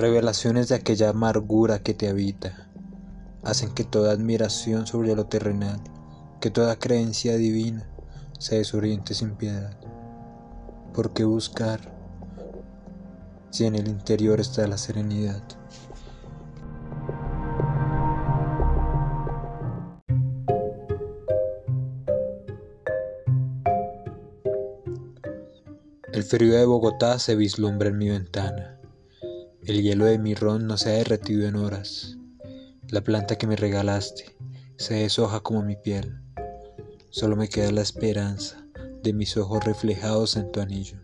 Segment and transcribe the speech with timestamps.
[0.00, 2.70] Revelaciones de aquella amargura que te habita
[3.42, 5.78] hacen que toda admiración sobre lo terrenal,
[6.40, 7.86] que toda creencia divina
[8.38, 9.76] se desoriente sin piedad.
[10.94, 11.80] ¿Por qué buscar
[13.50, 15.42] si en el interior está la serenidad?
[26.10, 28.79] El frío de Bogotá se vislumbra en mi ventana.
[29.70, 32.18] El hielo de mi ron no se ha derretido en horas.
[32.88, 34.34] La planta que me regalaste
[34.76, 36.18] se deshoja como mi piel.
[37.10, 38.66] Solo me queda la esperanza
[39.04, 40.98] de mis ojos reflejados en tu anillo.